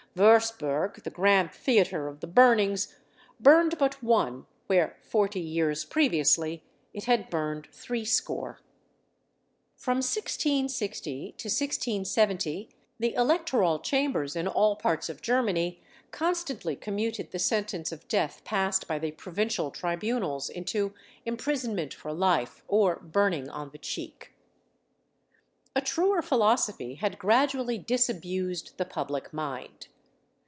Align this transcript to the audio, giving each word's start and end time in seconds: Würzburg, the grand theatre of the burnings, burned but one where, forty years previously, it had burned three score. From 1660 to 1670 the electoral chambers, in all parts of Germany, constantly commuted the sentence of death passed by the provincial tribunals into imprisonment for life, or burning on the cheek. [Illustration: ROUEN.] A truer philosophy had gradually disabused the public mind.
Würzburg, 0.13 1.03
the 1.03 1.09
grand 1.09 1.53
theatre 1.53 2.09
of 2.09 2.19
the 2.19 2.27
burnings, 2.27 2.97
burned 3.39 3.77
but 3.77 4.03
one 4.03 4.45
where, 4.67 4.97
forty 5.01 5.39
years 5.39 5.85
previously, 5.85 6.63
it 6.93 7.05
had 7.05 7.29
burned 7.29 7.69
three 7.71 8.03
score. 8.03 8.59
From 9.77 9.99
1660 9.99 11.17
to 11.17 11.25
1670 11.47 12.67
the 12.99 13.13
electoral 13.13 13.79
chambers, 13.79 14.35
in 14.35 14.49
all 14.49 14.75
parts 14.75 15.07
of 15.07 15.21
Germany, 15.21 15.79
constantly 16.11 16.75
commuted 16.75 17.31
the 17.31 17.39
sentence 17.39 17.93
of 17.93 18.05
death 18.09 18.41
passed 18.43 18.89
by 18.89 18.99
the 18.99 19.11
provincial 19.13 19.71
tribunals 19.71 20.49
into 20.49 20.93
imprisonment 21.25 21.93
for 21.93 22.11
life, 22.11 22.65
or 22.67 22.97
burning 22.97 23.47
on 23.49 23.69
the 23.69 23.77
cheek. 23.77 24.33
[Illustration: 25.73 25.73
ROUEN.] 25.73 25.81
A 25.81 25.85
truer 25.85 26.21
philosophy 26.21 26.95
had 26.95 27.17
gradually 27.17 27.77
disabused 27.77 28.73
the 28.75 28.83
public 28.83 29.31
mind. 29.31 29.87